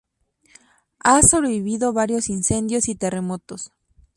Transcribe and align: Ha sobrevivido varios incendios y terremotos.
Ha 1.01 1.21
sobrevivido 1.21 1.93
varios 1.93 2.27
incendios 2.29 2.87
y 2.89 2.95
terremotos. 2.95 3.71